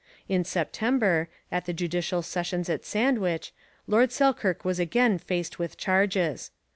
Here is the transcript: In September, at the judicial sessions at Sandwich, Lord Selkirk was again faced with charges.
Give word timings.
In 0.27 0.43
September, 0.43 1.29
at 1.51 1.65
the 1.65 1.73
judicial 1.75 2.23
sessions 2.23 2.69
at 2.71 2.85
Sandwich, 2.85 3.53
Lord 3.85 4.11
Selkirk 4.11 4.65
was 4.65 4.79
again 4.79 5.19
faced 5.19 5.59
with 5.59 5.77
charges. 5.77 6.49